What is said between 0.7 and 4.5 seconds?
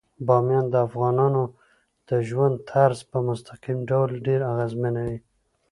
د افغانانو د ژوند طرز په مستقیم ډول ډیر